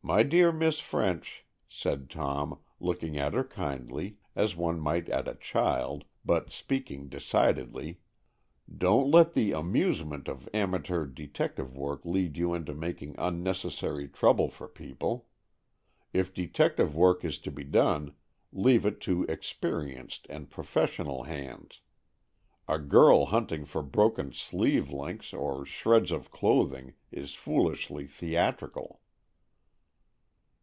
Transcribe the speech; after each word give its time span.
"My 0.00 0.22
dear 0.22 0.52
Miss 0.52 0.78
French," 0.78 1.44
said 1.68 2.08
Tom, 2.08 2.60
looking 2.78 3.18
at 3.18 3.34
her 3.34 3.42
kindly, 3.42 4.16
as 4.36 4.54
one 4.54 4.78
might 4.78 5.08
at 5.08 5.26
a 5.26 5.34
child, 5.34 6.04
but 6.24 6.50
speaking 6.52 7.08
decidedly; 7.08 7.98
"don't 8.74 9.10
let 9.10 9.34
the 9.34 9.50
amusement 9.50 10.28
of 10.28 10.48
amateur 10.54 11.04
detective 11.04 11.76
work 11.76 12.04
lead 12.06 12.36
you 12.36 12.54
into 12.54 12.74
making 12.74 13.16
unnecessary 13.18 14.06
trouble 14.06 14.48
for 14.50 14.68
people. 14.68 15.26
If 16.12 16.32
detective 16.32 16.94
work 16.94 17.24
is 17.24 17.40
to 17.40 17.50
be 17.50 17.64
done, 17.64 18.14
leave 18.52 18.86
it 18.86 19.00
to 19.02 19.24
experienced 19.24 20.28
and 20.30 20.48
professional 20.48 21.24
hands. 21.24 21.80
A 22.68 22.78
girl 22.78 23.26
hunting 23.26 23.64
for 23.64 23.82
broken 23.82 24.32
sleeve 24.32 24.90
links 24.92 25.32
or 25.32 25.66
shreds 25.66 26.12
of 26.12 26.30
clothing 26.30 26.94
is 27.10 27.34
foolishly 27.34 28.06
theatrical." 28.06 29.00